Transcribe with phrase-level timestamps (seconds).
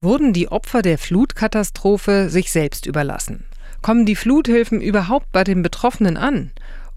[0.00, 3.46] Wurden die Opfer der Flutkatastrophe sich selbst überlassen?
[3.82, 6.52] Kommen die Fluthilfen überhaupt bei den Betroffenen an?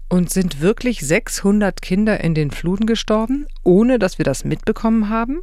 [0.08, 5.40] Und sind wirklich 600 Kinder in den Fluten gestorben, ohne dass wir das mitbekommen haben?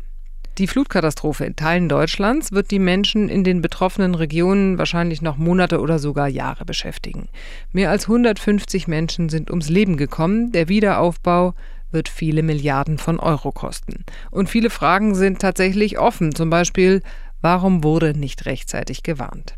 [0.57, 5.81] Die Flutkatastrophe in Teilen Deutschlands wird die Menschen in den betroffenen Regionen wahrscheinlich noch Monate
[5.81, 7.27] oder sogar Jahre beschäftigen.
[7.73, 10.53] Mehr als 150 Menschen sind ums Leben gekommen.
[10.53, 11.55] Der Wiederaufbau
[11.91, 14.05] wird viele Milliarden von Euro kosten.
[14.31, 16.35] Und viele Fragen sind tatsächlich offen.
[16.35, 17.01] Zum Beispiel,
[17.41, 19.55] Warum wurde nicht rechtzeitig gewarnt?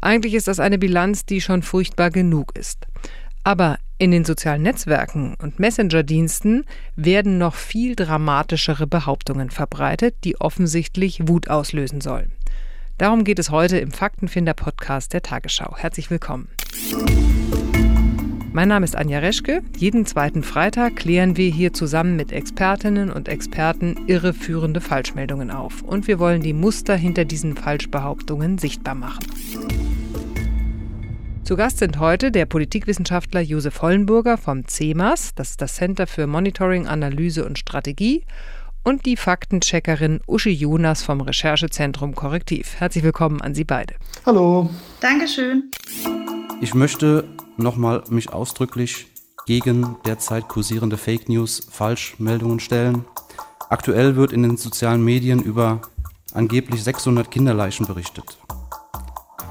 [0.00, 2.86] Eigentlich ist das eine Bilanz, die schon furchtbar genug ist.
[3.44, 6.64] Aber in den sozialen Netzwerken und Messenger-Diensten
[6.96, 12.32] werden noch viel dramatischere Behauptungen verbreitet, die offensichtlich Wut auslösen sollen.
[12.96, 15.76] Darum geht es heute im Faktenfinder-Podcast der Tagesschau.
[15.76, 16.48] Herzlich willkommen.
[18.50, 19.62] Mein Name ist Anja Reschke.
[19.76, 25.82] Jeden zweiten Freitag klären wir hier zusammen mit Expertinnen und Experten irreführende Falschmeldungen auf.
[25.82, 29.26] Und wir wollen die Muster hinter diesen Falschbehauptungen sichtbar machen.
[31.44, 36.26] Zu Gast sind heute der Politikwissenschaftler Josef Hollenburger vom CEMAS, das ist das Center für
[36.26, 38.24] Monitoring, Analyse und Strategie,
[38.82, 42.76] und die Faktencheckerin Uschi Jonas vom Recherchezentrum Korrektiv.
[42.78, 43.94] Herzlich willkommen an Sie beide.
[44.24, 44.70] Hallo.
[45.00, 45.70] Dankeschön.
[46.60, 47.24] Ich möchte
[47.58, 49.06] nochmal mich ausdrücklich
[49.46, 53.04] gegen derzeit kursierende Fake News, Falschmeldungen stellen.
[53.70, 55.80] Aktuell wird in den sozialen Medien über
[56.32, 58.38] angeblich 600 Kinderleichen berichtet.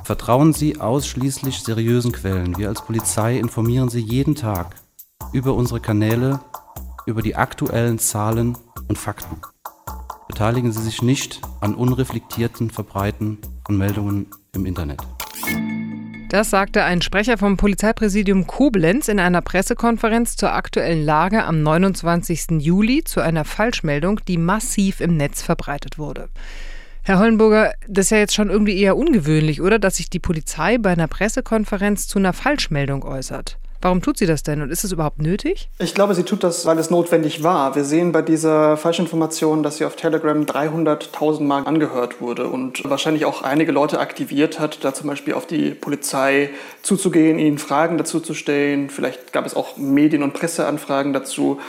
[0.04, 2.58] Vertrauen Sie ausschließlich seriösen Quellen.
[2.58, 4.76] Wir als Polizei informieren Sie jeden Tag
[5.34, 6.40] über unsere Kanäle,
[7.06, 9.42] über die aktuellen Zahlen und Fakten.
[10.28, 15.02] Beteiligen Sie sich nicht an unreflektierten Verbreiten von Meldungen im Internet.
[16.30, 22.60] Das sagte ein Sprecher vom Polizeipräsidium Koblenz in einer Pressekonferenz zur aktuellen Lage am 29.
[22.60, 26.28] Juli zu einer Falschmeldung, die massiv im Netz verbreitet wurde.
[27.04, 29.80] Herr Hollenburger, das ist ja jetzt schon irgendwie eher ungewöhnlich, oder?
[29.80, 33.58] Dass sich die Polizei bei einer Pressekonferenz zu einer Falschmeldung äußert.
[33.82, 35.70] Warum tut sie das denn und ist es überhaupt nötig?
[35.80, 37.76] Ich glaube, sie tut das, weil es notwendig war.
[37.76, 43.26] Wir sehen bei dieser Falschinformation, dass sie auf Telegram 300.000 Mal angehört wurde und wahrscheinlich
[43.26, 46.50] auch einige Leute aktiviert hat, da zum Beispiel auf die Polizei
[46.82, 48.90] zuzugehen, ihnen Fragen dazu zu stellen.
[48.90, 51.60] Vielleicht gab es auch Medien- und Presseanfragen dazu.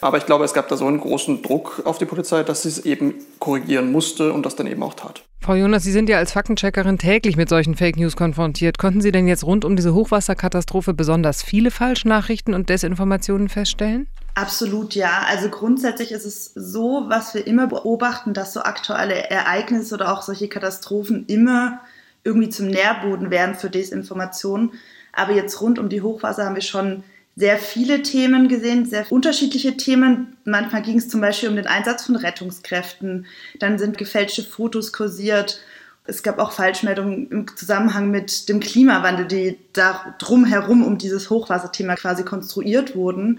[0.00, 2.68] Aber ich glaube, es gab da so einen großen Druck auf die Polizei, dass sie
[2.68, 5.24] es eben korrigieren musste und das dann eben auch tat.
[5.40, 8.78] Frau Jonas, Sie sind ja als Faktencheckerin täglich mit solchen Fake News konfrontiert.
[8.78, 14.08] Konnten Sie denn jetzt rund um diese Hochwasserkatastrophe besonders viele Falschnachrichten und Desinformationen feststellen?
[14.34, 15.24] Absolut ja.
[15.28, 20.22] Also grundsätzlich ist es so, was wir immer beobachten, dass so aktuelle Ereignisse oder auch
[20.22, 21.80] solche Katastrophen immer
[22.24, 24.72] irgendwie zum Nährboden werden für Desinformationen.
[25.12, 27.02] Aber jetzt rund um die Hochwasser haben wir schon
[27.38, 30.36] sehr viele Themen gesehen, sehr unterschiedliche Themen.
[30.44, 33.26] Manchmal ging es zum Beispiel um den Einsatz von Rettungskräften.
[33.60, 35.60] Dann sind gefälschte Fotos kursiert.
[36.04, 41.94] Es gab auch Falschmeldungen im Zusammenhang mit dem Klimawandel, die da drumherum um dieses Hochwasserthema
[41.94, 43.38] quasi konstruiert wurden.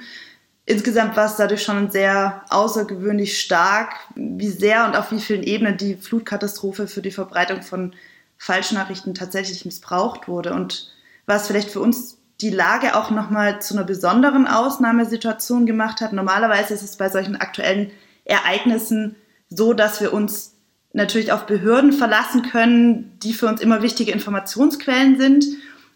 [0.65, 5.75] Insgesamt war es dadurch schon sehr außergewöhnlich stark, wie sehr und auf wie vielen Ebenen
[5.75, 7.93] die Flutkatastrophe für die Verbreitung von
[8.37, 10.53] Falschnachrichten tatsächlich missbraucht wurde.
[10.53, 10.93] Und
[11.25, 16.13] was vielleicht für uns die Lage auch nochmal zu einer besonderen Ausnahmesituation gemacht hat.
[16.13, 17.91] Normalerweise ist es bei solchen aktuellen
[18.23, 19.15] Ereignissen
[19.49, 20.53] so, dass wir uns
[20.93, 25.45] natürlich auf Behörden verlassen können, die für uns immer wichtige Informationsquellen sind.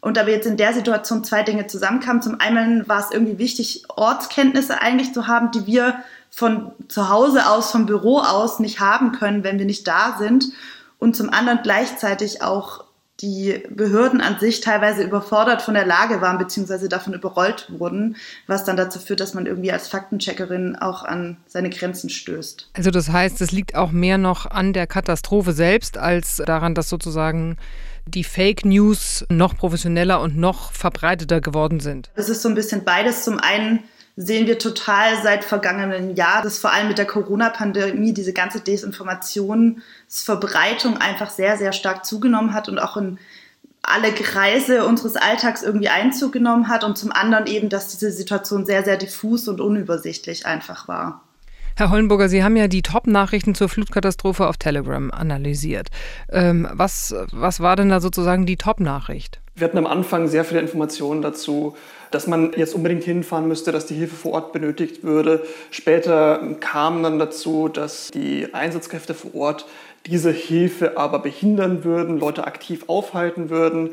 [0.01, 3.37] Und da wir jetzt in der Situation zwei Dinge zusammenkamen, zum einen war es irgendwie
[3.37, 5.95] wichtig, Ortskenntnisse eigentlich zu haben, die wir
[6.29, 10.47] von zu Hause aus, vom Büro aus nicht haben können, wenn wir nicht da sind.
[10.99, 12.83] Und zum anderen gleichzeitig auch
[13.23, 18.17] die Behörden an sich teilweise überfordert von der Lage waren, beziehungsweise davon überrollt wurden,
[18.47, 22.69] was dann dazu führt, dass man irgendwie als Faktencheckerin auch an seine Grenzen stößt.
[22.73, 26.89] Also das heißt, es liegt auch mehr noch an der Katastrophe selbst, als daran, dass
[26.89, 27.57] sozusagen
[28.05, 32.09] die Fake News noch professioneller und noch verbreiteter geworden sind.
[32.15, 33.23] Es ist so ein bisschen beides.
[33.23, 33.79] Zum einen
[34.15, 40.97] sehen wir total seit vergangenem Jahr, dass vor allem mit der Corona-Pandemie diese ganze Desinformationsverbreitung
[40.97, 43.17] einfach sehr, sehr stark zugenommen hat und auch in
[43.81, 48.65] alle Kreise unseres Alltags irgendwie Einzug genommen hat und zum anderen eben, dass diese Situation
[48.65, 51.23] sehr, sehr diffus und unübersichtlich einfach war.
[51.75, 55.87] Herr Hollenburger, Sie haben ja die Top-Nachrichten zur Flutkatastrophe auf Telegram analysiert.
[56.29, 59.41] Ähm, was, was war denn da sozusagen die Top-Nachricht?
[59.55, 61.75] Wir hatten am Anfang sehr viele Informationen dazu,
[62.13, 65.45] dass man jetzt unbedingt hinfahren müsste, dass die Hilfe vor Ort benötigt würde.
[65.71, 69.65] Später kam dann dazu, dass die Einsatzkräfte vor Ort
[70.05, 73.91] diese Hilfe aber behindern würden, Leute aktiv aufhalten würden.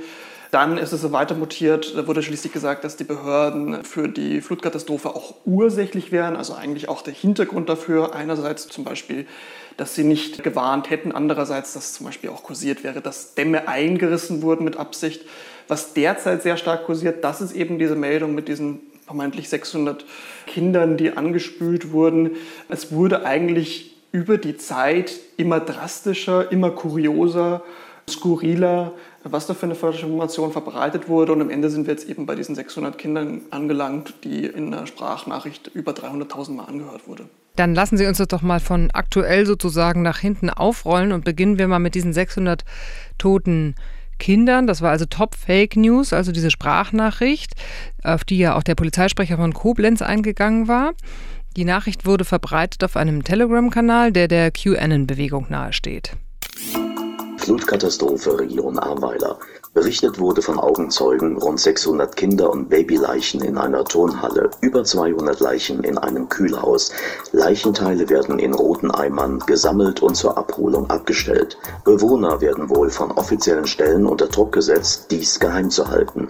[0.51, 1.97] Dann ist es so weiter mutiert.
[1.97, 6.89] Da wurde schließlich gesagt, dass die Behörden für die Flutkatastrophe auch ursächlich wären, also eigentlich
[6.89, 8.15] auch der Hintergrund dafür.
[8.15, 9.27] Einerseits zum Beispiel
[9.81, 11.11] dass sie nicht gewarnt hätten.
[11.11, 15.23] Andererseits, dass zum Beispiel auch kursiert wäre, dass Dämme eingerissen wurden mit Absicht.
[15.71, 20.05] Was derzeit sehr stark kursiert, das ist eben diese Meldung mit diesen vermeintlich 600
[20.49, 22.33] Kindern, die angespült wurden.
[22.69, 27.63] Es wurde eigentlich über die Zeit immer drastischer, immer kurioser,
[28.09, 31.35] skurriler, was da für eine falsche Information verbreitet wurde.
[31.35, 34.89] Und am Ende sind wir jetzt eben bei diesen 600 Kindern angelangt, die in einer
[34.89, 37.29] Sprachnachricht über 300.000 Mal angehört wurde.
[37.55, 41.61] Dann lassen Sie uns das doch mal von aktuell sozusagen nach hinten aufrollen und beginnen
[41.61, 42.65] wir mal mit diesen 600
[43.19, 43.77] toten.
[44.67, 47.55] Das war also Top Fake News, also diese Sprachnachricht,
[48.05, 50.93] auf die ja auch der Polizeisprecher von Koblenz eingegangen war.
[51.57, 56.13] Die Nachricht wurde verbreitet auf einem Telegram-Kanal, der der QAnon-Bewegung nahesteht.
[57.39, 59.39] Flutkatastrophe Region Ahrweiler.
[59.73, 65.85] Berichtet wurde von Augenzeugen rund 600 Kinder- und Babyleichen in einer Turnhalle, über 200 Leichen
[65.85, 66.93] in einem Kühlhaus.
[67.31, 71.57] Leichenteile werden in roten Eimern gesammelt und zur Abholung abgestellt.
[71.85, 76.27] Bewohner werden wohl von offiziellen Stellen unter Druck gesetzt, dies geheim zu halten.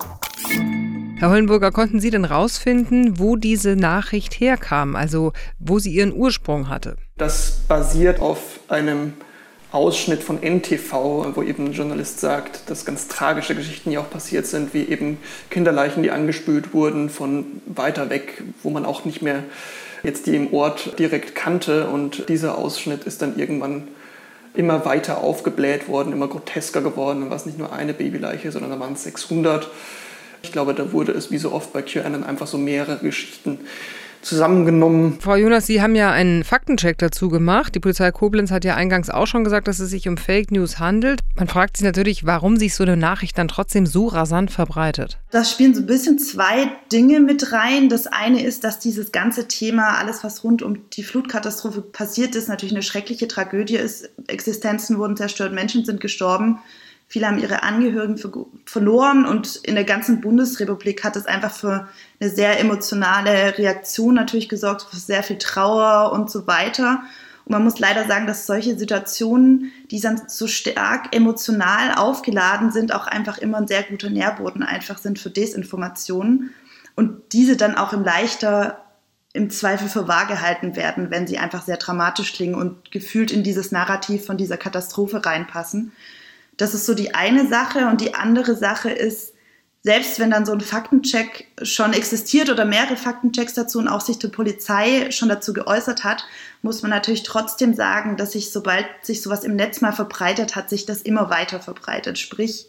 [1.17, 6.69] Herr Hollenburger, konnten Sie denn rausfinden, wo diese Nachricht herkam, also wo sie ihren Ursprung
[6.69, 6.97] hatte?
[7.17, 9.15] Das basiert auf einem
[9.73, 14.47] Ausschnitt von NTV, wo eben ein Journalist sagt, dass ganz tragische Geschichten ja auch passiert
[14.47, 15.19] sind, wie eben
[15.49, 19.45] Kinderleichen, die angespült wurden von weiter weg, wo man auch nicht mehr
[20.03, 21.87] jetzt die im Ort direkt kannte.
[21.89, 23.89] Und dieser Ausschnitt ist dann irgendwann
[24.55, 27.21] immer weiter aufgebläht worden, immer grotesker geworden.
[27.21, 29.71] Dann war es nicht nur eine Babyleiche, sondern da waren es 600.
[30.43, 33.61] Ich glaube, da wurde es wie so oft bei QAnon einfach so mehrere Geschichten
[34.23, 35.19] zusammengenommen.
[35.21, 37.75] Frau Jonas, Sie haben ja einen Faktencheck dazu gemacht.
[37.75, 40.79] Die Polizei Koblenz hat ja eingangs auch schon gesagt, dass es sich um Fake News
[40.79, 41.21] handelt.
[41.37, 45.19] Man fragt sich natürlich, warum sich so eine Nachricht dann trotzdem so rasant verbreitet.
[45.31, 47.89] Das spielen so ein bisschen zwei Dinge mit rein.
[47.89, 52.49] Das eine ist, dass dieses ganze Thema, alles was rund um die Flutkatastrophe passiert ist,
[52.49, 54.11] natürlich eine schreckliche Tragödie ist.
[54.27, 56.59] Existenzen wurden zerstört, Menschen sind gestorben.
[57.13, 58.17] Viele haben ihre Angehörigen
[58.67, 61.89] verloren und in der ganzen Bundesrepublik hat es einfach für
[62.21, 67.03] eine sehr emotionale Reaktion natürlich gesorgt, für sehr viel Trauer und so weiter.
[67.45, 72.95] Und man muss leider sagen, dass solche Situationen, die dann so stark emotional aufgeladen sind,
[72.95, 76.51] auch einfach immer ein sehr guter Nährboden einfach sind für Desinformationen
[76.95, 78.85] und diese dann auch im leichter
[79.33, 83.43] im Zweifel für wahr gehalten werden, wenn sie einfach sehr dramatisch klingen und gefühlt in
[83.43, 85.91] dieses Narrativ von dieser Katastrophe reinpassen.
[86.61, 87.87] Das ist so die eine Sache.
[87.87, 89.35] Und die andere Sache ist,
[89.83, 94.19] selbst wenn dann so ein Faktencheck schon existiert oder mehrere Faktenchecks dazu und auch sich
[94.19, 96.25] die Polizei schon dazu geäußert hat,
[96.61, 100.69] muss man natürlich trotzdem sagen, dass sich, sobald sich sowas im Netz mal verbreitet hat,
[100.69, 102.19] sich das immer weiter verbreitet.
[102.19, 102.67] Sprich,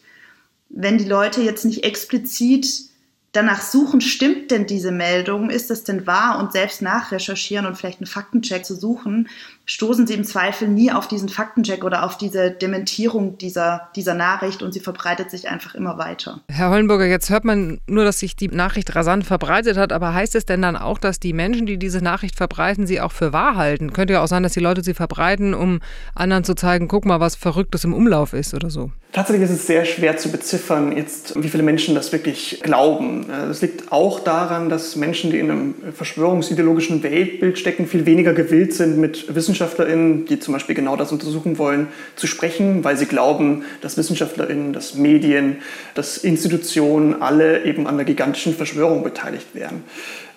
[0.69, 2.85] wenn die Leute jetzt nicht explizit
[3.33, 7.99] danach suchen, stimmt denn diese Meldung, ist das denn wahr und selbst nachrecherchieren und vielleicht
[7.99, 9.29] einen Faktencheck zu suchen,
[9.71, 14.63] stoßen sie im Zweifel nie auf diesen Faktencheck oder auf diese Dementierung dieser, dieser Nachricht
[14.63, 16.41] und sie verbreitet sich einfach immer weiter.
[16.49, 20.35] Herr Hollenburger, jetzt hört man nur, dass sich die Nachricht rasant verbreitet hat, aber heißt
[20.35, 23.55] es denn dann auch, dass die Menschen, die diese Nachricht verbreiten, sie auch für wahr
[23.55, 23.93] halten?
[23.93, 25.79] Könnte ja auch sein, dass die Leute sie verbreiten, um
[26.15, 28.91] anderen zu zeigen, guck mal, was Verrücktes im Umlauf ist oder so.
[29.13, 33.29] Tatsächlich ist es sehr schwer zu beziffern, jetzt, wie viele Menschen das wirklich glauben.
[33.29, 38.73] Es liegt auch daran, dass Menschen, die in einem verschwörungsideologischen Weltbild stecken, viel weniger gewillt
[38.73, 43.63] sind, mit WissenschaftlerInnen, die zum Beispiel genau das untersuchen wollen, zu sprechen, weil sie glauben,
[43.81, 45.57] dass WissenschaftlerInnen, dass Medien,
[45.93, 49.83] dass Institutionen alle eben an der gigantischen Verschwörung beteiligt werden.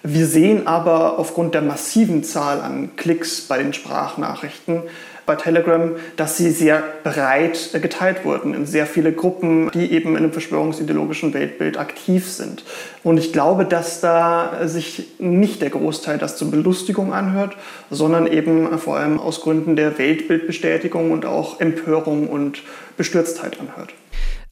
[0.02, 4.82] Wir sehen aber aufgrund der massiven Zahl an Klicks bei den Sprachnachrichten,
[5.26, 10.18] bei Telegram, dass sie sehr breit geteilt wurden in sehr viele Gruppen, die eben in
[10.18, 12.64] einem verschwörungsideologischen Weltbild aktiv sind.
[13.02, 17.56] Und ich glaube, dass da sich nicht der Großteil das zur Belustigung anhört,
[17.90, 22.62] sondern eben vor allem aus Gründen der Weltbildbestätigung und auch Empörung und
[22.96, 23.94] Bestürztheit anhört.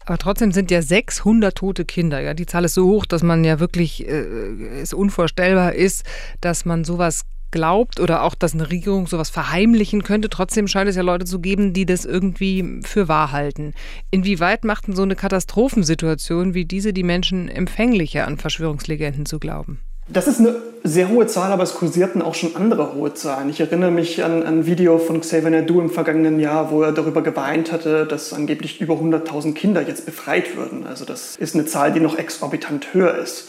[0.05, 2.21] Aber trotzdem sind ja 600 tote Kinder.
[2.21, 6.05] Ja, die Zahl ist so hoch, dass man ja wirklich äh, es unvorstellbar ist,
[6.41, 10.29] dass man sowas glaubt oder auch, dass eine Regierung sowas verheimlichen könnte.
[10.29, 13.75] Trotzdem scheint es ja Leute zu geben, die das irgendwie für wahr halten.
[14.11, 19.79] Inwieweit macht denn so eine Katastrophensituation wie diese die Menschen empfänglicher an Verschwörungslegenden zu glauben?
[20.09, 23.49] Das ist eine sehr hohe Zahl, aber es kursierten auch schon andere hohe Zahlen.
[23.49, 27.23] Ich erinnere mich an ein Video von Xavier Nadu im vergangenen Jahr, wo er darüber
[27.23, 30.87] geweint hatte, dass angeblich über 100.000 Kinder jetzt befreit würden.
[30.87, 33.49] Also das ist eine Zahl, die noch exorbitant höher ist.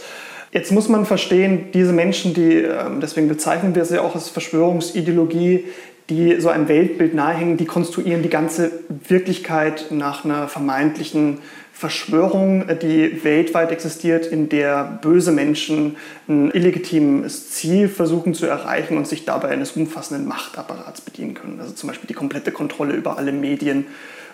[0.54, 5.66] Jetzt muss man verstehen, diese Menschen, die, ähm, deswegen bezeichnen wir sie auch als Verschwörungsideologie,
[6.10, 8.72] die so einem Weltbild nahehängen, die konstruieren die ganze
[9.08, 11.40] Wirklichkeit nach einer vermeintlichen
[11.72, 15.96] Verschwörung, die weltweit existiert, in der böse Menschen
[16.28, 21.60] ein illegitimes Ziel versuchen zu erreichen und sich dabei eines umfassenden Machtapparats bedienen können.
[21.60, 23.88] Also zum Beispiel die komplette Kontrolle über alle Medien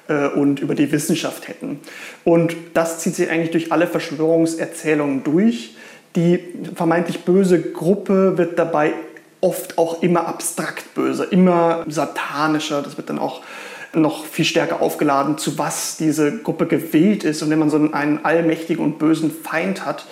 [0.09, 1.79] äh, und über die Wissenschaft hätten.
[2.25, 5.75] Und das zieht sich eigentlich durch alle Verschwörungserzählungen durch.
[6.15, 6.39] Die
[6.75, 8.93] vermeintlich böse Gruppe wird dabei
[9.41, 12.81] oft auch immer abstrakt böse, immer satanischer.
[12.81, 13.41] Das wird dann auch
[13.93, 17.41] noch viel stärker aufgeladen, zu was diese Gruppe gewählt ist.
[17.41, 20.05] Und wenn man so einen allmächtigen und bösen Feind hat,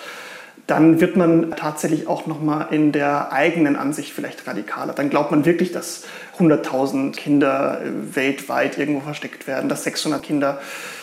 [0.66, 4.92] dann wird man tatsächlich auch nochmal in der eigenen Ansicht vielleicht radikaler.
[4.92, 6.04] Dann glaubt man wirklich, dass
[6.38, 10.60] 100.000 Kinder weltweit irgendwo versteckt werden, dass 600 Kinder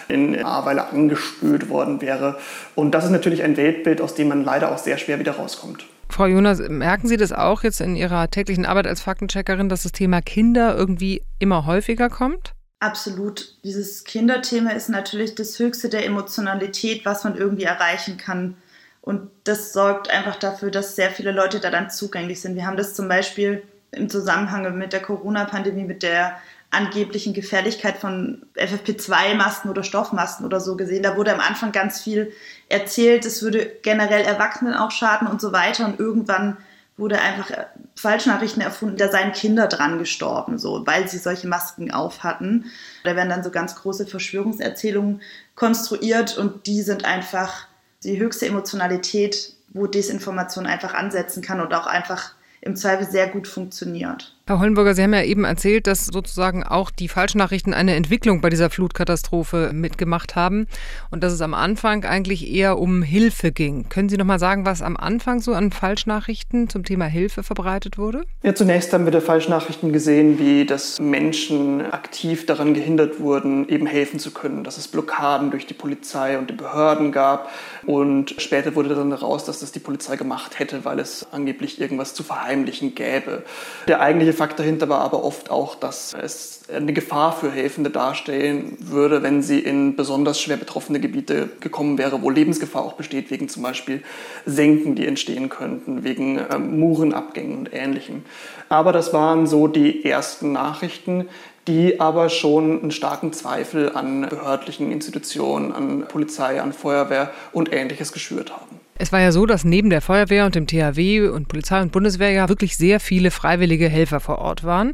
[0.07, 2.37] in Ahrweiler angespült worden wäre.
[2.75, 5.85] Und das ist natürlich ein Weltbild, aus dem man leider auch sehr schwer wieder rauskommt.
[6.09, 9.91] Frau Jonas, merken Sie das auch jetzt in Ihrer täglichen Arbeit als Faktencheckerin, dass das
[9.91, 12.53] Thema Kinder irgendwie immer häufiger kommt?
[12.79, 13.57] Absolut.
[13.63, 18.55] Dieses Kinderthema ist natürlich das Höchste der Emotionalität, was man irgendwie erreichen kann.
[19.01, 22.55] Und das sorgt einfach dafür, dass sehr viele Leute da dann zugänglich sind.
[22.55, 26.37] Wir haben das zum Beispiel im Zusammenhang mit der Corona-Pandemie, mit der
[26.71, 31.03] angeblichen Gefährlichkeit von FFP2-Masken oder Stoffmasken oder so gesehen.
[31.03, 32.33] Da wurde am Anfang ganz viel
[32.67, 35.85] erzählt, es würde generell Erwachsenen auch schaden und so weiter.
[35.85, 36.57] Und irgendwann
[36.97, 37.65] wurde einfach äh,
[37.95, 42.65] Falschnachrichten erfunden, da seien Kinder dran gestorben, so, weil sie solche Masken auf hatten.
[43.03, 45.21] Da werden dann so ganz große Verschwörungserzählungen
[45.55, 47.67] konstruiert und die sind einfach
[48.03, 52.31] die höchste Emotionalität, wo Desinformation einfach ansetzen kann und auch einfach
[52.65, 54.34] im Zweifel sehr gut funktioniert.
[54.47, 58.51] Herr Hollenburger, Sie haben ja eben erzählt, dass sozusagen auch die Falschnachrichten eine Entwicklung bei
[58.51, 60.67] dieser Flutkatastrophe mitgemacht haben
[61.09, 63.89] und dass es am Anfang eigentlich eher um Hilfe ging.
[63.89, 67.97] Können Sie noch mal sagen, was am Anfang so an Falschnachrichten zum Thema Hilfe verbreitet
[67.97, 68.21] wurde?
[68.43, 73.87] Ja, zunächst haben wir der Falschnachrichten gesehen, wie dass Menschen aktiv daran gehindert wurden, eben
[73.87, 77.49] helfen zu können, dass es Blockaden durch die Polizei und die Behörden gab
[77.87, 82.13] und später wurde dann heraus, dass das die Polizei gemacht hätte, weil es angeblich irgendwas
[82.13, 83.41] zu verheimlichen gäbe.
[83.87, 88.77] Der eigentliche Fakt dahinter war aber oft auch, dass es eine Gefahr für Helfende darstellen
[88.79, 93.49] würde, wenn sie in besonders schwer betroffene Gebiete gekommen wäre, wo Lebensgefahr auch besteht, wegen
[93.49, 94.03] zum Beispiel
[94.45, 98.23] Senken, die entstehen könnten, wegen ähm, Murenabgängen und Ähnlichem.
[98.69, 101.27] Aber das waren so die ersten Nachrichten,
[101.67, 108.11] die aber schon einen starken Zweifel an behördlichen Institutionen, an Polizei, an Feuerwehr und Ähnliches
[108.11, 108.79] geschürt haben.
[108.97, 112.31] Es war ja so, dass neben der Feuerwehr und dem THW und Polizei und Bundeswehr
[112.31, 114.93] ja wirklich sehr viele freiwillige Helfer vor Ort waren.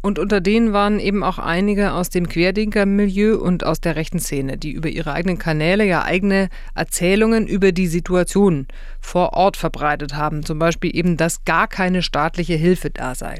[0.00, 4.58] Und unter denen waren eben auch einige aus dem Querdenker-Milieu und aus der rechten Szene,
[4.58, 8.66] die über ihre eigenen Kanäle ja eigene Erzählungen über die Situation
[9.00, 10.44] vor Ort verbreitet haben.
[10.44, 13.36] Zum Beispiel eben, dass gar keine staatliche Hilfe da sei.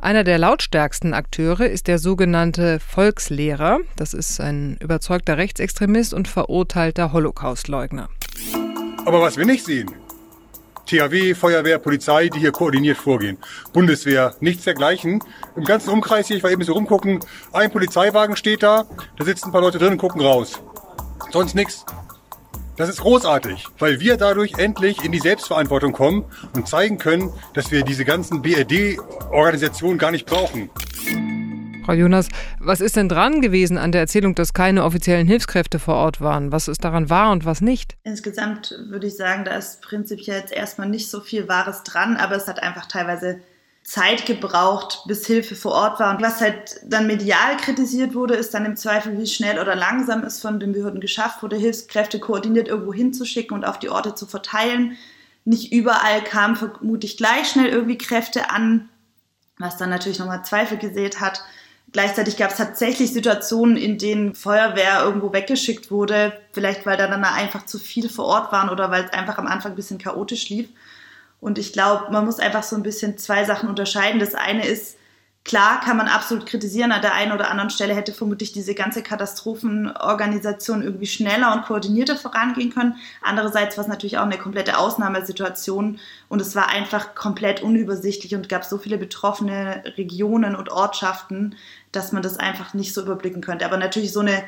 [0.00, 3.80] Einer der lautstärksten Akteure ist der sogenannte Volkslehrer.
[3.96, 8.08] Das ist ein überzeugter Rechtsextremist und verurteilter Holocaustleugner.
[9.06, 9.88] Aber was wir nicht sehen,
[10.86, 13.38] THW, Feuerwehr, Polizei, die hier koordiniert vorgehen.
[13.72, 15.22] Bundeswehr, nichts dergleichen.
[15.54, 17.20] Im ganzen Umkreis hier, ich war eben so rumgucken,
[17.52, 18.84] ein Polizeiwagen steht da,
[19.16, 20.60] da sitzen ein paar Leute drin und gucken raus.
[21.30, 21.86] Sonst nichts.
[22.76, 27.70] Das ist großartig, weil wir dadurch endlich in die Selbstverantwortung kommen und zeigen können, dass
[27.70, 30.68] wir diese ganzen BRD-Organisationen gar nicht brauchen.
[31.86, 32.28] Frau Jonas,
[32.58, 36.50] was ist denn dran gewesen an der Erzählung, dass keine offiziellen Hilfskräfte vor Ort waren?
[36.50, 37.96] Was ist daran wahr und was nicht?
[38.02, 42.34] Insgesamt würde ich sagen, da ist prinzipiell jetzt erstmal nicht so viel Wahres dran, aber
[42.34, 43.38] es hat einfach teilweise
[43.84, 46.12] Zeit gebraucht, bis Hilfe vor Ort war.
[46.12, 50.24] Und was halt dann medial kritisiert wurde, ist dann im Zweifel, wie schnell oder langsam
[50.24, 54.26] es von den Behörden geschafft wurde, Hilfskräfte koordiniert irgendwo hinzuschicken und auf die Orte zu
[54.26, 54.96] verteilen.
[55.44, 58.88] Nicht überall kamen vermutlich gleich schnell irgendwie Kräfte an,
[59.56, 61.44] was dann natürlich nochmal Zweifel gesät hat.
[61.96, 67.24] Gleichzeitig gab es tatsächlich Situationen, in denen Feuerwehr irgendwo weggeschickt wurde, vielleicht weil da dann
[67.24, 70.50] einfach zu viel vor Ort waren oder weil es einfach am Anfang ein bisschen chaotisch
[70.50, 70.68] lief.
[71.40, 74.20] Und ich glaube, man muss einfach so ein bisschen zwei Sachen unterscheiden.
[74.20, 74.95] Das eine ist,
[75.46, 79.04] Klar kann man absolut kritisieren, an der einen oder anderen Stelle hätte vermutlich diese ganze
[79.04, 82.96] Katastrophenorganisation irgendwie schneller und koordinierter vorangehen können.
[83.22, 88.48] Andererseits war es natürlich auch eine komplette Ausnahmesituation und es war einfach komplett unübersichtlich und
[88.48, 91.54] gab so viele betroffene Regionen und Ortschaften,
[91.92, 93.66] dass man das einfach nicht so überblicken könnte.
[93.66, 94.42] Aber natürlich so eine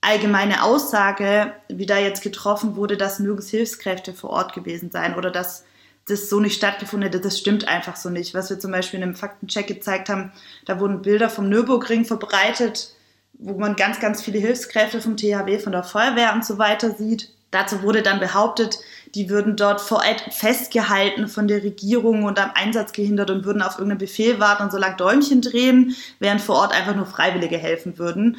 [0.00, 5.32] allgemeine Aussage, wie da jetzt getroffen wurde, dass nirgends Hilfskräfte vor Ort gewesen seien oder
[5.32, 5.64] dass
[6.06, 8.32] das so nicht stattgefunden hätte, das stimmt einfach so nicht.
[8.32, 10.32] Was wir zum Beispiel in einem Faktencheck gezeigt haben,
[10.64, 12.94] da wurden Bilder vom Nürburgring verbreitet,
[13.34, 17.30] wo man ganz, ganz viele Hilfskräfte vom THW, von der Feuerwehr und so weiter sieht.
[17.50, 18.78] Dazu wurde dann behauptet,
[19.14, 23.62] die würden dort vor Ort festgehalten von der Regierung und am Einsatz gehindert und würden
[23.62, 27.56] auf irgendeinen Befehl warten und so lang Däumchen drehen, während vor Ort einfach nur Freiwillige
[27.56, 28.38] helfen würden.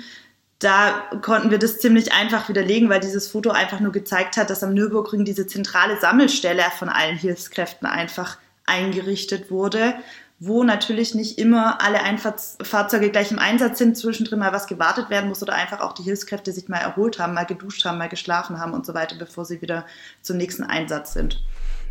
[0.59, 4.63] Da konnten wir das ziemlich einfach widerlegen, weil dieses Foto einfach nur gezeigt hat, dass
[4.63, 9.93] am Nürburgring diese zentrale Sammelstelle von allen Hilfskräften einfach eingerichtet wurde
[10.39, 15.29] wo natürlich nicht immer alle Einfahrtsfahrzeuge gleich im Einsatz sind, zwischendrin mal was gewartet werden
[15.29, 18.59] muss oder einfach auch die Hilfskräfte sich mal erholt haben, mal geduscht haben, mal geschlafen
[18.59, 19.85] haben und so weiter, bevor sie wieder
[20.21, 21.41] zum nächsten Einsatz sind.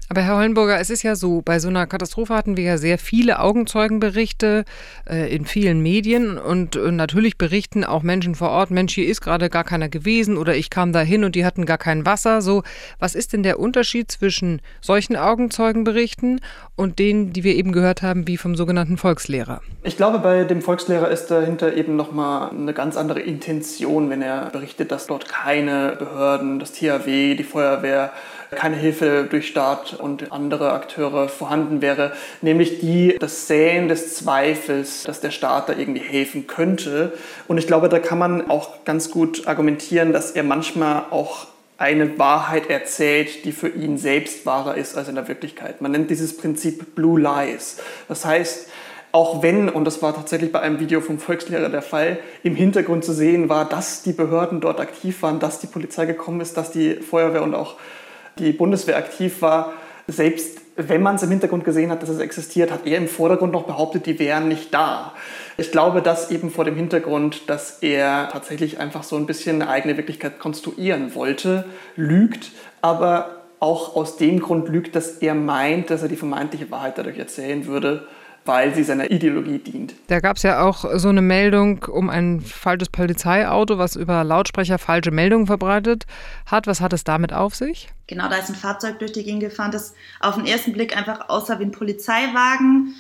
[0.09, 2.97] Aber Herr Hollenburger, es ist ja so, bei so einer Katastrophe hatten wir ja sehr
[2.97, 4.65] viele Augenzeugenberichte
[5.11, 9.21] äh, in vielen Medien und äh, natürlich berichten auch Menschen vor Ort, Mensch, hier ist
[9.21, 12.41] gerade gar keiner gewesen oder ich kam da hin und die hatten gar kein Wasser.
[12.41, 12.63] So,
[13.01, 16.41] was ist denn der Unterschied zwischen solchen Augenzeugenberichten
[16.77, 19.61] und denen, die wir eben gehört haben, wie vom sogenannten Volkslehrer?
[19.83, 24.51] Ich glaube, bei dem Volkslehrer ist dahinter eben nochmal eine ganz andere Intention, wenn er
[24.51, 28.13] berichtet, dass dort keine Behörden, das THW, die Feuerwehr,
[28.51, 32.13] keine Hilfe durch Staat und andere Akteure vorhanden wäre,
[32.43, 37.13] nämlich die das Säen des Zweifels, dass der Staat da irgendwie helfen könnte.
[37.49, 41.47] Und ich glaube, da kann man auch ganz gut argumentieren, dass er manchmal auch
[41.79, 45.81] eine Wahrheit erzählt, die für ihn selbst wahrer ist als in der Wirklichkeit.
[45.81, 47.79] Man nennt dieses Prinzip Blue Lies.
[48.09, 48.69] Das heißt,
[49.13, 53.05] auch wenn, und das war tatsächlich bei einem Video vom Volkslehrer der Fall, im Hintergrund
[53.05, 56.71] zu sehen war, dass die Behörden dort aktiv waren, dass die Polizei gekommen ist, dass
[56.71, 57.77] die Feuerwehr und auch
[58.39, 59.73] die Bundeswehr aktiv war,
[60.07, 63.53] selbst wenn man es im Hintergrund gesehen hat, dass es existiert, hat er im Vordergrund
[63.53, 65.15] noch behauptet, die wären nicht da.
[65.57, 69.71] Ich glaube, dass eben vor dem Hintergrund, dass er tatsächlich einfach so ein bisschen eine
[69.71, 71.65] eigene Wirklichkeit konstruieren wollte,
[71.97, 72.51] lügt,
[72.83, 77.19] aber auch aus dem Grund lügt, dass er meint, dass er die vermeintliche Wahrheit dadurch
[77.19, 78.07] erzählen würde,
[78.47, 79.95] weil sie seiner Ideologie dient.
[80.09, 84.79] Da gab es ja auch so eine Meldung um ein falsches Polizeiauto, was über Lautsprecher
[84.79, 86.07] falsche Meldungen verbreitet
[86.47, 86.67] hat.
[86.67, 87.89] Was hat es damit auf sich?
[88.07, 91.29] Genau, da ist ein Fahrzeug durch die Gegend gefahren, das auf den ersten Blick einfach
[91.29, 92.95] aussah wie ein Polizeiwagen,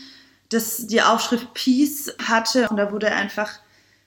[0.49, 2.69] das die Aufschrift Peace hatte.
[2.69, 3.51] Und da wurde einfach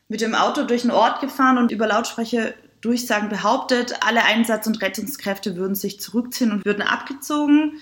[0.08, 4.82] mit dem Auto durch den Ort gefahren und über Lautsprecher Durchsagen behauptet, alle Einsatz- und
[4.82, 7.74] Rettungskräfte würden sich zurückziehen und würden abgezogen.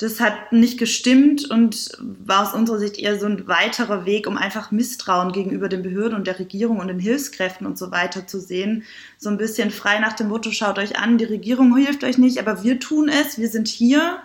[0.00, 4.38] Das hat nicht gestimmt und war aus unserer Sicht eher so ein weiterer Weg, um
[4.38, 8.40] einfach Misstrauen gegenüber den Behörden und der Regierung und den Hilfskräften und so weiter zu
[8.40, 8.84] sehen.
[9.18, 12.38] So ein bisschen frei nach dem Motto, schaut euch an, die Regierung hilft euch nicht,
[12.38, 14.20] aber wir tun es, wir sind hier.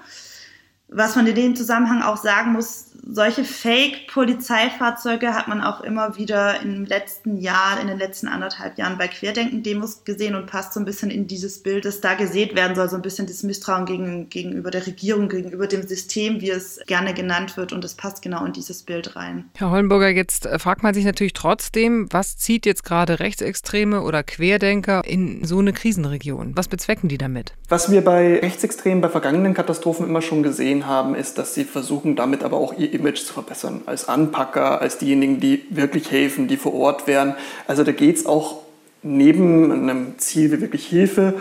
[0.97, 6.61] Was man in dem Zusammenhang auch sagen muss, solche Fake-Polizeifahrzeuge hat man auch immer wieder
[6.61, 10.85] im letzten Jahr, in den letzten anderthalb Jahren bei Querdenken-Demos gesehen und passt so ein
[10.85, 14.29] bisschen in dieses Bild, das da gesät werden soll, so ein bisschen das Misstrauen gegen,
[14.29, 18.45] gegenüber der Regierung, gegenüber dem System, wie es gerne genannt wird und das passt genau
[18.45, 19.49] in dieses Bild rein.
[19.55, 24.23] Herr Hollenburger, jetzt äh, fragt man sich natürlich trotzdem, was zieht jetzt gerade Rechtsextreme oder
[24.23, 26.53] Querdenker in so eine Krisenregion?
[26.55, 27.53] Was bezwecken die damit?
[27.67, 32.15] Was wir bei Rechtsextremen bei vergangenen Katastrophen immer schon gesehen haben, ist, dass sie versuchen,
[32.15, 36.57] damit aber auch ihr Image zu verbessern, als Anpacker, als diejenigen, die wirklich helfen, die
[36.57, 37.35] vor Ort wären.
[37.67, 38.61] Also da geht es auch
[39.03, 41.35] neben einem Ziel wie wirklich Hilfe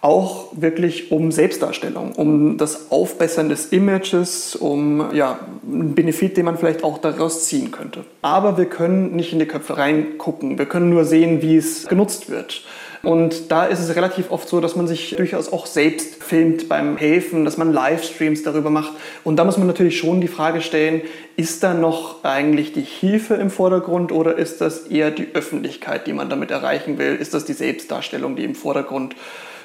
[0.00, 6.56] auch wirklich um Selbstdarstellung, um das Aufbessern des Images, um ja, einen Benefit, den man
[6.56, 8.04] vielleicht auch daraus ziehen könnte.
[8.22, 12.30] Aber wir können nicht in die Köpfe reingucken, wir können nur sehen, wie es genutzt
[12.30, 12.62] wird.
[13.02, 16.96] Und da ist es relativ oft so, dass man sich durchaus auch selbst filmt beim
[16.96, 18.92] Helfen, dass man Livestreams darüber macht.
[19.24, 21.02] Und da muss man natürlich schon die Frage stellen,
[21.36, 26.12] ist da noch eigentlich die Hilfe im Vordergrund oder ist das eher die Öffentlichkeit, die
[26.12, 27.14] man damit erreichen will?
[27.14, 29.14] Ist das die Selbstdarstellung, die im Vordergrund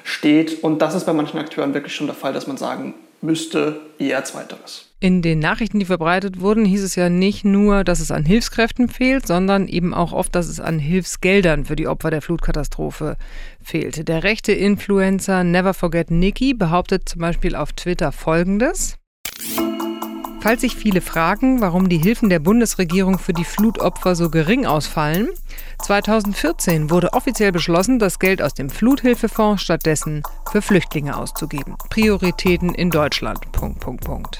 [0.04, 0.62] steht?
[0.62, 4.24] Und das ist bei manchen Akteuren wirklich schon der Fall, dass man sagen müsste, eher
[4.24, 4.83] zweiteres.
[5.00, 8.88] In den Nachrichten, die verbreitet wurden, hieß es ja nicht nur, dass es an Hilfskräften
[8.88, 13.16] fehlt, sondern eben auch oft, dass es an Hilfsgeldern für die Opfer der Flutkatastrophe
[13.62, 14.08] fehlt.
[14.08, 18.96] Der rechte Influencer Never Forget Nikki behauptet zum Beispiel auf Twitter Folgendes.
[20.44, 25.30] Falls sich viele fragen, warum die Hilfen der Bundesregierung für die Flutopfer so gering ausfallen,
[25.82, 31.76] 2014 wurde offiziell beschlossen, das Geld aus dem Fluthilfefonds stattdessen für Flüchtlinge auszugeben.
[31.88, 33.50] Prioritäten in Deutschland.
[33.52, 34.38] Punkt, Punkt, Punkt.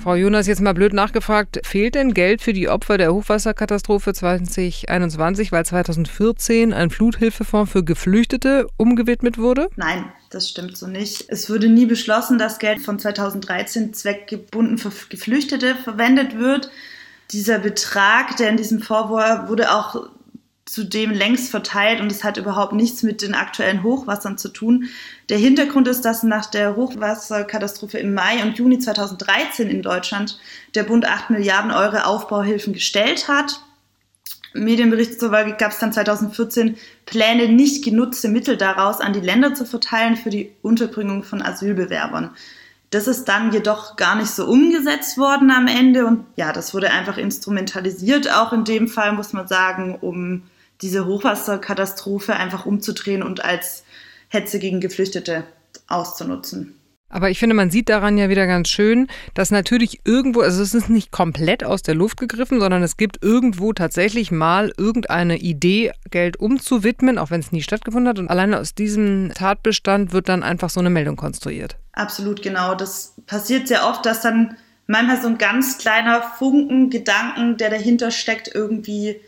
[0.00, 5.50] Frau Jonas, jetzt mal blöd nachgefragt, fehlt denn Geld für die Opfer der Hochwasserkatastrophe 2021,
[5.50, 9.70] weil 2014 ein Fluthilfefonds für Geflüchtete umgewidmet wurde?
[9.74, 11.24] Nein, das stimmt so nicht.
[11.28, 16.70] Es wurde nie beschlossen, dass Geld von 2013 zweckgebunden für Geflüchtete verwendet wird.
[17.30, 20.08] Dieser Betrag, der in diesem war, wurde auch
[20.68, 24.88] zudem längst verteilt und es hat überhaupt nichts mit den aktuellen Hochwassern zu tun.
[25.30, 30.38] Der Hintergrund ist, dass nach der Hochwasserkatastrophe im Mai und Juni 2013 in Deutschland
[30.74, 33.62] der Bund 8 Milliarden Euro Aufbauhilfen gestellt hat.
[34.54, 39.64] Medienbericht so gab es dann 2014 Pläne, nicht genutzte Mittel daraus an die Länder zu
[39.64, 42.30] verteilen für die Unterbringung von Asylbewerbern.
[42.90, 46.90] Das ist dann jedoch gar nicht so umgesetzt worden am Ende und ja, das wurde
[46.90, 50.44] einfach instrumentalisiert, auch in dem Fall muss man sagen, um
[50.80, 53.84] diese Hochwasserkatastrophe einfach umzudrehen und als
[54.28, 55.44] Hetze gegen Geflüchtete
[55.86, 56.77] auszunutzen.
[57.10, 60.74] Aber ich finde, man sieht daran ja wieder ganz schön, dass natürlich irgendwo, also es
[60.74, 65.92] ist nicht komplett aus der Luft gegriffen, sondern es gibt irgendwo tatsächlich mal irgendeine Idee,
[66.10, 68.18] Geld umzuwidmen, auch wenn es nie stattgefunden hat.
[68.18, 71.76] Und alleine aus diesem Tatbestand wird dann einfach so eine Meldung konstruiert.
[71.92, 72.74] Absolut, genau.
[72.74, 78.10] Das passiert sehr oft, dass dann manchmal so ein ganz kleiner Funken Gedanken, der dahinter
[78.10, 79.20] steckt, irgendwie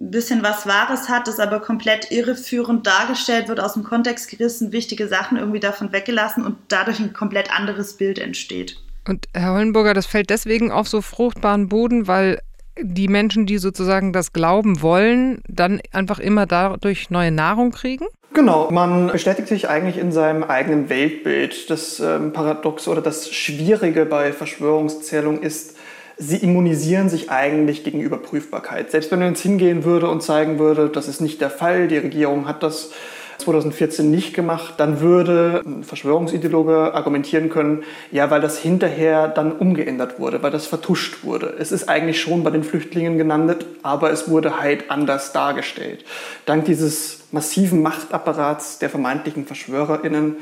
[0.00, 4.72] ein bisschen was Wahres hat, das aber komplett irreführend dargestellt wird, aus dem Kontext gerissen,
[4.72, 8.76] wichtige Sachen irgendwie davon weggelassen und dadurch ein komplett anderes Bild entsteht.
[9.06, 12.40] Und Herr Hollenburger, das fällt deswegen auf so fruchtbaren Boden, weil
[12.80, 18.06] die Menschen, die sozusagen das glauben wollen, dann einfach immer dadurch neue Nahrung kriegen?
[18.32, 21.70] Genau, man bestätigt sich eigentlich in seinem eigenen Weltbild.
[21.70, 25.76] Das ähm, Paradox oder das Schwierige bei Verschwörungszählung ist,
[26.16, 28.90] sie immunisieren sich eigentlich gegen Überprüfbarkeit.
[28.90, 31.98] Selbst wenn man jetzt hingehen würde und zeigen würde, das ist nicht der Fall, die
[31.98, 32.90] Regierung hat das
[33.38, 40.18] 2014 nicht gemacht, dann würde ein Verschwörungsideologe argumentieren können, ja, weil das hinterher dann umgeändert
[40.18, 41.54] wurde, weil das vertuscht wurde.
[41.58, 46.04] Es ist eigentlich schon bei den Flüchtlingen genannt, aber es wurde halt anders dargestellt.
[46.46, 50.36] Dank dieses massiven Machtapparats der vermeintlichen Verschwörerinnen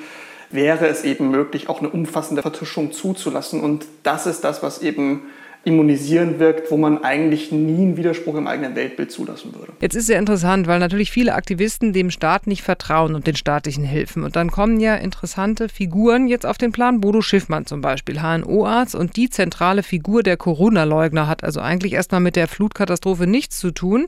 [0.51, 3.63] wäre es eben möglich, auch eine umfassende Vertuschung zuzulassen.
[3.63, 5.23] Und das ist das, was eben
[5.65, 9.73] immunisierend wirkt, wo man eigentlich nie einen Widerspruch im eigenen Weltbild zulassen würde.
[9.81, 13.85] Jetzt ist ja interessant, weil natürlich viele Aktivisten dem Staat nicht vertrauen und den staatlichen
[13.85, 14.25] Hilfen.
[14.25, 17.01] Und dann kommen ja interessante Figuren jetzt auf den Plan.
[17.01, 22.21] Bodo Schiffmann zum Beispiel, HNO-Arzt und die zentrale Figur der Corona-Leugner hat also eigentlich erstmal
[22.21, 24.07] mit der Flutkatastrophe nichts zu tun,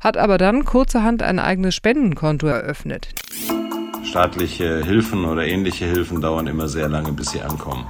[0.00, 3.08] hat aber dann kurzerhand ein eigenes Spendenkonto eröffnet.
[4.02, 7.86] Staatliche Hilfen oder ähnliche Hilfen dauern immer sehr lange, bis sie ankommen.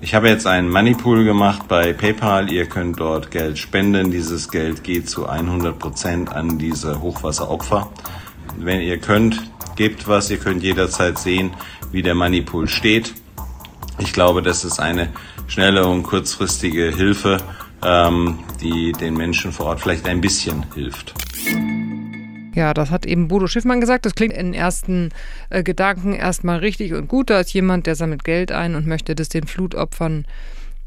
[0.00, 2.52] Ich habe jetzt einen Moneypool gemacht bei PayPal.
[2.52, 4.12] Ihr könnt dort Geld spenden.
[4.12, 7.90] Dieses Geld geht zu 100 Prozent an diese Hochwasseropfer.
[8.56, 10.30] Wenn ihr könnt, gebt was.
[10.30, 11.50] Ihr könnt jederzeit sehen,
[11.90, 13.12] wie der Moneypool steht.
[13.98, 15.08] Ich glaube, das ist eine
[15.48, 17.38] schnelle und kurzfristige Hilfe,
[17.82, 21.12] ähm, die den Menschen vor Ort vielleicht ein bisschen hilft.
[22.54, 24.06] Ja, das hat eben Bodo Schiffmann gesagt.
[24.06, 25.10] Das klingt in ersten
[25.50, 27.30] äh, Gedanken erstmal richtig und gut.
[27.30, 30.24] Da ist jemand, der sammelt Geld ein und möchte das den Flutopfern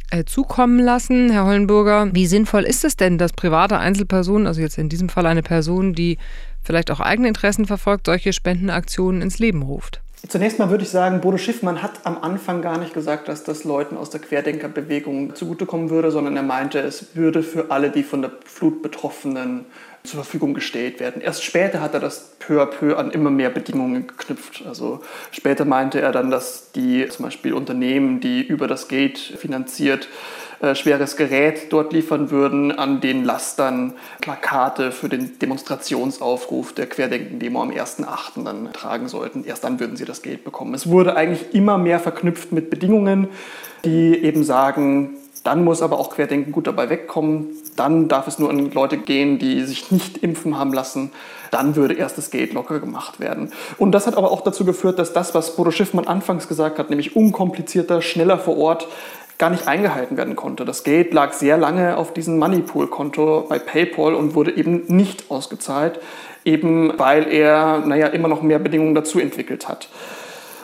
[0.10, 1.32] äh, zukommen lassen.
[1.32, 5.26] Herr Hollenburger, wie sinnvoll ist es denn, dass private Einzelpersonen, also jetzt in diesem Fall
[5.26, 6.18] eine Person, die
[6.62, 10.01] vielleicht auch eigene Interessen verfolgt, solche Spendenaktionen ins Leben ruft?
[10.28, 13.64] Zunächst mal würde ich sagen, Bodo Schiffmann hat am Anfang gar nicht gesagt, dass das
[13.64, 18.22] Leuten aus der Querdenkerbewegung zugutekommen würde, sondern er meinte, es würde für alle die von
[18.22, 19.66] der Flut Betroffenen
[20.04, 21.22] zur Verfügung gestellt werden.
[21.22, 24.64] Erst später hat er das peu à peu an immer mehr Bedingungen geknüpft.
[24.68, 30.08] Also später meinte er dann, dass die zum Beispiel Unternehmen, die über das Gate finanziert,
[30.62, 37.62] äh, schweres Gerät dort liefern würden, an den Lastern Plakate für den Demonstrationsaufruf der Querdenken-Demo
[37.64, 38.44] am 1.8.
[38.44, 39.44] dann tragen sollten.
[39.44, 40.74] Erst dann würden sie das Geld bekommen.
[40.74, 43.30] Es wurde eigentlich immer mehr verknüpft mit Bedingungen,
[43.84, 47.48] die eben sagen, dann muss aber auch Querdenken gut dabei wegkommen.
[47.76, 51.12] Dann darf es nur an Leute gehen, die sich nicht impfen haben lassen.
[51.50, 53.52] Dann würde erst das Gate locker gemacht werden.
[53.78, 56.90] Und das hat aber auch dazu geführt, dass das, was Bodo Schiffmann anfangs gesagt hat,
[56.90, 58.88] nämlich unkomplizierter, schneller vor Ort,
[59.42, 60.66] gar nicht eingehalten werden konnte.
[60.66, 66.00] Das Geld lag sehr lange auf diesem Moneypool-Konto bei PayPal und wurde eben nicht ausgezahlt,
[66.46, 69.90] eben weil er naja, immer noch mehr Bedingungen dazu entwickelt hat.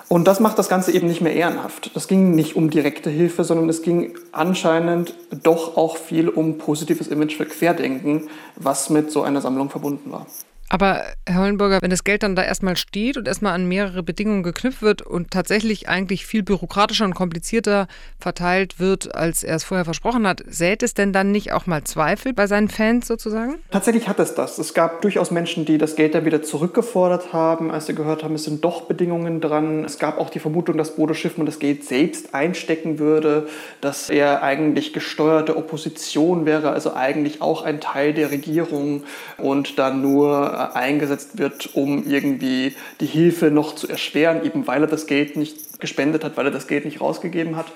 [0.10, 1.96] Und das macht das Ganze eben nicht mehr ehrenhaft.
[1.96, 7.08] Das ging nicht um direkte Hilfe, sondern es ging anscheinend doch auch viel um positives
[7.08, 10.28] Image für Querdenken, was mit so einer Sammlung verbunden war.
[10.70, 14.44] Aber Herr Hollenburger, wenn das Geld dann da erstmal steht und erstmal an mehrere Bedingungen
[14.44, 17.88] geknüpft wird und tatsächlich eigentlich viel bürokratischer und komplizierter
[18.20, 21.86] verteilt wird, als er es vorher versprochen hat, sät es denn dann nicht auch mal
[21.86, 23.56] Zweifel bei seinen Fans sozusagen?
[23.72, 24.58] Tatsächlich hat es das.
[24.58, 28.36] Es gab durchaus Menschen, die das Geld dann wieder zurückgefordert haben, als sie gehört haben,
[28.36, 29.86] es sind doch Bedingungen dran.
[29.86, 33.48] Es gab auch die Vermutung, dass Bodo Schiffmann das Geld selbst einstecken würde,
[33.80, 39.04] dass er eigentlich gesteuerte Opposition wäre, also eigentlich auch ein Teil der Regierung
[39.38, 44.88] und dann nur eingesetzt wird, um irgendwie die Hilfe noch zu erschweren, eben weil er
[44.88, 47.68] das Geld nicht gespendet hat, weil er das Geld nicht rausgegeben hat.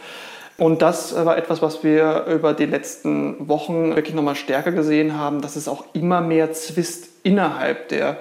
[0.57, 5.41] Und das war etwas, was wir über die letzten Wochen wirklich nochmal stärker gesehen haben,
[5.41, 8.17] dass es auch immer mehr Zwist innerhalb der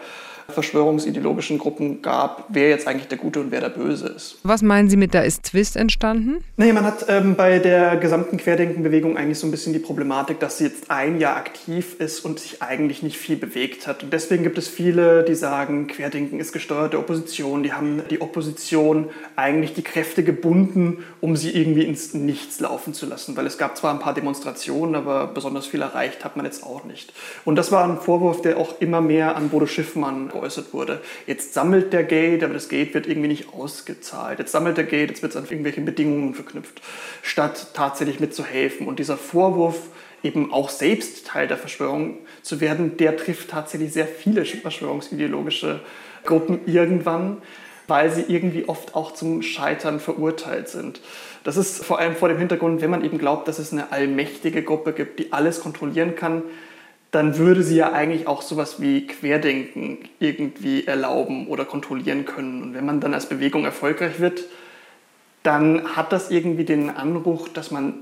[0.51, 4.39] verschwörungsideologischen Gruppen gab, wer jetzt eigentlich der Gute und wer der Böse ist.
[4.43, 6.39] Was meinen Sie mit, da ist Twist entstanden?
[6.57, 10.59] Nee, man hat ähm, bei der gesamten Querdenkenbewegung eigentlich so ein bisschen die Problematik, dass
[10.59, 14.03] sie jetzt ein Jahr aktiv ist und sich eigentlich nicht viel bewegt hat.
[14.03, 17.63] Und deswegen gibt es viele, die sagen, Querdenken ist gesteuerte Opposition.
[17.63, 23.07] Die haben die Opposition eigentlich die Kräfte gebunden, um sie irgendwie ins Nichts laufen zu
[23.07, 23.37] lassen.
[23.37, 26.85] Weil es gab zwar ein paar Demonstrationen, aber besonders viel erreicht hat man jetzt auch
[26.85, 27.13] nicht.
[27.45, 31.01] Und das war ein Vorwurf, der auch immer mehr an Bodo Schiffmann geäußert wurde.
[31.27, 34.39] Jetzt sammelt der Gate, aber das Gate wird irgendwie nicht ausgezahlt.
[34.39, 36.81] Jetzt sammelt der Gate, jetzt wird es an irgendwelche Bedingungen verknüpft,
[37.23, 38.87] statt tatsächlich mitzuhelfen.
[38.87, 39.79] Und dieser Vorwurf,
[40.23, 45.81] eben auch selbst Teil der Verschwörung zu werden, der trifft tatsächlich sehr viele verschwörungsideologische
[46.25, 47.39] Gruppen irgendwann,
[47.87, 51.01] weil sie irgendwie oft auch zum Scheitern verurteilt sind.
[51.43, 54.63] Das ist vor allem vor dem Hintergrund, wenn man eben glaubt, dass es eine allmächtige
[54.63, 56.43] Gruppe gibt, die alles kontrollieren kann,
[57.11, 62.63] dann würde sie ja eigentlich auch sowas wie Querdenken irgendwie erlauben oder kontrollieren können.
[62.63, 64.45] Und wenn man dann als Bewegung erfolgreich wird,
[65.43, 67.95] dann hat das irgendwie den Anruch, dass man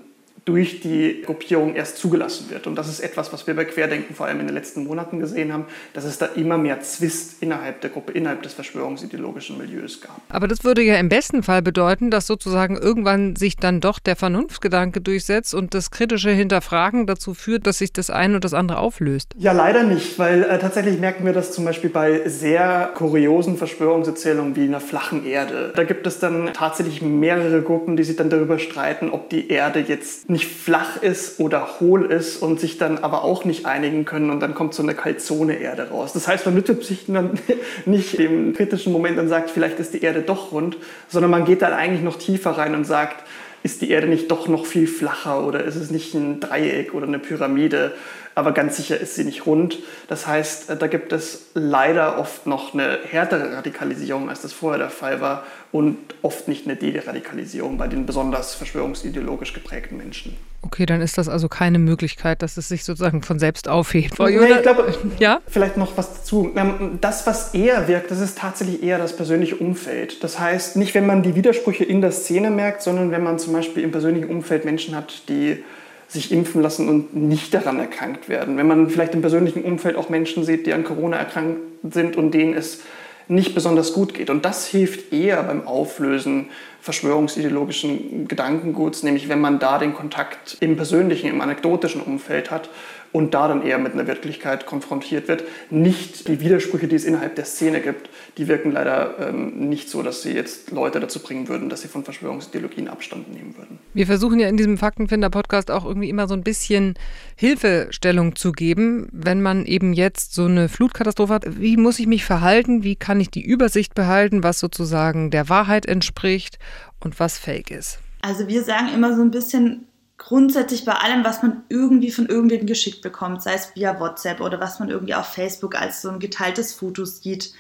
[0.48, 2.66] durch die Gruppierung erst zugelassen wird.
[2.66, 5.52] Und das ist etwas, was wir bei Querdenken vor allem in den letzten Monaten gesehen
[5.52, 10.18] haben, dass es da immer mehr Zwist innerhalb der Gruppe, innerhalb des verschwörungsideologischen Milieus gab.
[10.30, 14.16] Aber das würde ja im besten Fall bedeuten, dass sozusagen irgendwann sich dann doch der
[14.16, 18.78] Vernunftgedanke durchsetzt und das kritische Hinterfragen dazu führt, dass sich das eine und das andere
[18.78, 19.34] auflöst.
[19.36, 24.56] Ja, leider nicht, weil äh, tatsächlich merken wir das zum Beispiel bei sehr kuriosen Verschwörungserzählungen
[24.56, 25.74] wie einer flachen Erde.
[25.76, 29.80] Da gibt es dann tatsächlich mehrere Gruppen, die sich dann darüber streiten, ob die Erde
[29.80, 34.04] jetzt nicht nicht flach ist oder hohl ist und sich dann aber auch nicht einigen
[34.04, 36.12] können und dann kommt so eine Kalzone-Erde raus.
[36.12, 37.40] Das heißt, man nützt sich dann
[37.86, 40.76] nicht im kritischen Moment und sagt, vielleicht ist die Erde doch rund,
[41.08, 43.24] sondern man geht dann eigentlich noch tiefer rein und sagt,
[43.64, 47.08] ist die Erde nicht doch noch viel flacher oder ist es nicht ein Dreieck oder
[47.08, 47.94] eine Pyramide?
[48.38, 49.80] Aber ganz sicher ist sie nicht rund.
[50.06, 54.90] Das heißt, da gibt es leider oft noch eine härtere Radikalisierung, als das vorher der
[54.90, 60.36] Fall war und oft nicht eine Deradikalisierung bei den besonders verschwörungsideologisch geprägten Menschen.
[60.62, 64.16] Okay, dann ist das also keine Möglichkeit, dass es sich sozusagen von selbst aufhebt.
[64.20, 65.40] Nee, ich glaube, ja?
[65.48, 66.52] vielleicht noch was dazu.
[66.54, 70.22] Ähm, das, was eher wirkt, das ist tatsächlich eher das persönliche Umfeld.
[70.22, 73.52] Das heißt, nicht, wenn man die Widersprüche in der Szene merkt, sondern wenn man zum
[73.52, 75.64] Beispiel im persönlichen Umfeld Menschen hat, die
[76.08, 78.56] sich impfen lassen und nicht daran erkrankt werden.
[78.56, 81.60] Wenn man vielleicht im persönlichen Umfeld auch Menschen sieht, die an Corona erkrankt
[81.92, 82.80] sind und denen es
[83.28, 84.30] nicht besonders gut geht.
[84.30, 86.48] Und das hilft eher beim Auflösen
[86.80, 92.70] verschwörungsideologischen Gedankenguts, nämlich wenn man da den Kontakt im persönlichen, im anekdotischen Umfeld hat
[93.12, 95.44] und da dann eher mit einer Wirklichkeit konfrontiert wird.
[95.70, 100.02] Nicht die Widersprüche, die es innerhalb der Szene gibt, die wirken leider ähm, nicht so,
[100.02, 103.78] dass sie jetzt Leute dazu bringen würden, dass sie von Verschwörungsideologien Abstand nehmen würden.
[103.94, 106.94] Wir versuchen ja in diesem Faktenfinder-Podcast auch irgendwie immer so ein bisschen
[107.36, 111.60] Hilfestellung zu geben, wenn man eben jetzt so eine Flutkatastrophe hat.
[111.60, 112.84] Wie muss ich mich verhalten?
[112.84, 116.58] Wie kann ich die Übersicht behalten, was sozusagen der Wahrheit entspricht
[117.00, 118.00] und was fake ist?
[118.20, 119.86] Also wir sagen immer so ein bisschen,
[120.18, 124.60] grundsätzlich bei allem, was man irgendwie von irgendwem geschickt bekommt, sei es via WhatsApp oder
[124.60, 127.54] was man irgendwie auf Facebook als so ein geteiltes Foto sieht,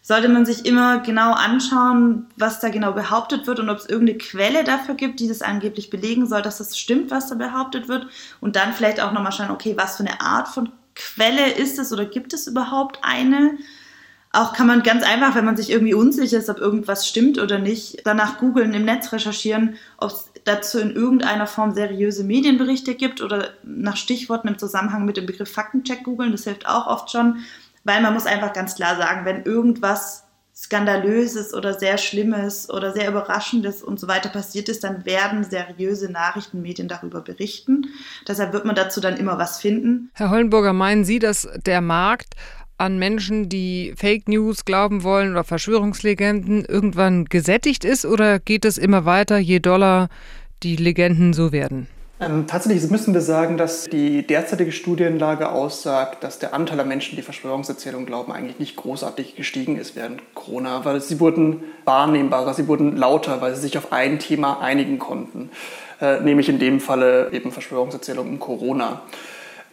[0.00, 4.18] sollte man sich immer genau anschauen, was da genau behauptet wird und ob es irgendeine
[4.18, 8.06] Quelle dafür gibt, die das angeblich belegen soll, dass das stimmt, was da behauptet wird.
[8.40, 11.90] Und dann vielleicht auch nochmal schauen, okay, was für eine Art von Quelle ist es
[11.90, 13.56] oder gibt es überhaupt eine?
[14.30, 17.58] Auch kann man ganz einfach, wenn man sich irgendwie unsicher ist, ob irgendwas stimmt oder
[17.58, 23.20] nicht, danach googeln, im Netz recherchieren, ob es dazu in irgendeiner Form seriöse Medienberichte gibt
[23.22, 26.32] oder nach Stichworten im Zusammenhang mit dem Begriff Faktencheck googeln.
[26.32, 27.38] Das hilft auch oft schon,
[27.84, 30.24] weil man muss einfach ganz klar sagen, wenn irgendwas
[30.56, 36.12] Skandalöses oder sehr Schlimmes oder sehr Überraschendes und so weiter passiert ist, dann werden seriöse
[36.12, 37.88] Nachrichtenmedien darüber berichten.
[38.28, 40.10] Deshalb wird man dazu dann immer was finden.
[40.14, 42.34] Herr Hollenburger, meinen Sie, dass der Markt
[42.76, 48.78] an Menschen, die Fake News glauben wollen oder Verschwörungslegenden, irgendwann gesättigt ist oder geht es
[48.78, 50.08] immer weiter, je doller
[50.62, 51.86] die Legenden so werden?
[52.20, 57.16] Ähm, tatsächlich müssen wir sagen, dass die derzeitige Studienlage aussagt, dass der Anteil der Menschen,
[57.16, 62.68] die Verschwörungserzählungen glauben, eigentlich nicht großartig gestiegen ist während Corona, weil sie wurden wahrnehmbarer, sie
[62.68, 65.50] wurden lauter, weil sie sich auf ein Thema einigen konnten,
[66.00, 69.02] äh, nämlich in dem Falle eben Verschwörungserzählungen um Corona.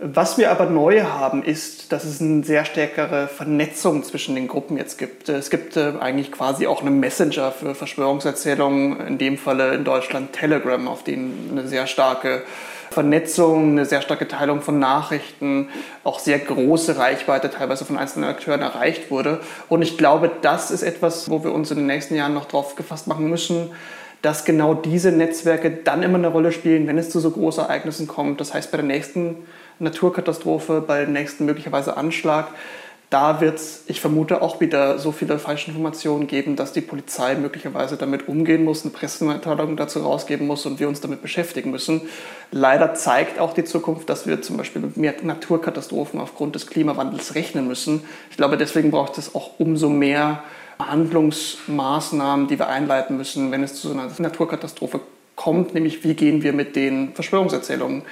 [0.03, 4.75] Was wir aber neu haben, ist, dass es eine sehr stärkere Vernetzung zwischen den Gruppen
[4.77, 5.29] jetzt gibt.
[5.29, 10.33] Es gibt äh, eigentlich quasi auch einen Messenger für Verschwörungserzählungen, in dem Falle in Deutschland
[10.33, 12.41] Telegram, auf dem eine sehr starke
[12.89, 15.69] Vernetzung, eine sehr starke Teilung von Nachrichten,
[16.03, 19.39] auch sehr große Reichweite teilweise von einzelnen Akteuren erreicht wurde.
[19.69, 22.75] Und ich glaube, das ist etwas, wo wir uns in den nächsten Jahren noch drauf
[22.75, 23.69] gefasst machen müssen,
[24.23, 28.41] dass genau diese Netzwerke dann immer eine Rolle spielen, wenn es zu so Großereignissen kommt.
[28.41, 29.37] Das heißt, bei der nächsten
[29.81, 32.47] Naturkatastrophe, bei dem nächsten möglicherweise Anschlag,
[33.11, 37.97] da wird es, ich vermute, auch wieder so viele Falschinformationen geben, dass die Polizei möglicherweise
[37.97, 42.03] damit umgehen muss, eine Pressemitteilung dazu rausgeben muss und wir uns damit beschäftigen müssen.
[42.51, 47.35] Leider zeigt auch die Zukunft, dass wir zum Beispiel mit mehr Naturkatastrophen aufgrund des Klimawandels
[47.35, 48.05] rechnen müssen.
[48.29, 50.43] Ich glaube, deswegen braucht es auch umso mehr
[50.79, 55.01] Handlungsmaßnahmen, die wir einleiten müssen, wenn es zu so einer Naturkatastrophe
[55.35, 58.03] kommt, nämlich wie gehen wir mit den Verschwörungserzählungen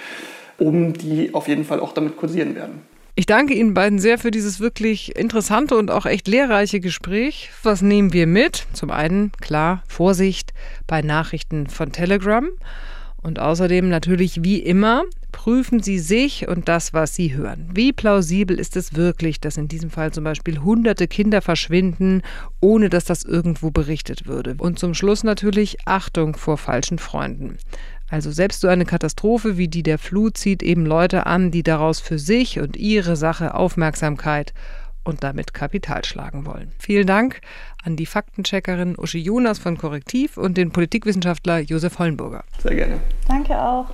[0.59, 2.81] um, die auf jeden Fall auch damit kursieren werden.
[3.15, 7.49] Ich danke Ihnen beiden sehr für dieses wirklich interessante und auch echt lehrreiche Gespräch.
[7.63, 8.65] Was nehmen wir mit?
[8.71, 10.53] Zum einen, klar, Vorsicht
[10.87, 12.47] bei Nachrichten von Telegram.
[13.21, 17.69] Und außerdem natürlich wie immer, prüfen Sie sich und das, was Sie hören.
[17.73, 22.21] Wie plausibel ist es wirklich, dass in diesem Fall zum Beispiel hunderte Kinder verschwinden,
[22.61, 24.55] ohne dass das irgendwo berichtet würde?
[24.57, 27.57] Und zum Schluss natürlich Achtung vor falschen Freunden.
[28.09, 31.99] Also selbst so eine Katastrophe wie die der Flut zieht eben Leute an, die daraus
[31.99, 34.53] für sich und ihre Sache Aufmerksamkeit
[35.03, 36.71] und damit Kapital schlagen wollen.
[36.79, 37.41] Vielen Dank
[37.83, 42.43] an die Faktencheckerin Uschi Jonas von Korrektiv und den Politikwissenschaftler Josef Hollenburger.
[42.61, 42.99] Sehr gerne.
[43.27, 43.87] Danke auch.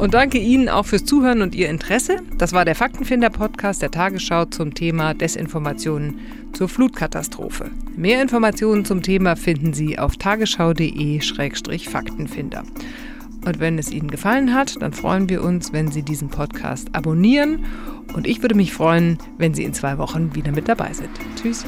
[0.00, 2.22] Und danke Ihnen auch fürs Zuhören und Ihr Interesse.
[2.38, 6.18] Das war der Faktenfinder-Podcast der Tagesschau zum Thema Desinformationen
[6.54, 7.70] zur Flutkatastrophe.
[7.96, 12.62] Mehr Informationen zum Thema finden Sie auf tagesschau.de-faktenfinder.
[13.44, 17.66] Und wenn es Ihnen gefallen hat, dann freuen wir uns, wenn Sie diesen Podcast abonnieren.
[18.14, 21.10] Und ich würde mich freuen, wenn Sie in zwei Wochen wieder mit dabei sind.
[21.36, 21.66] Tschüss.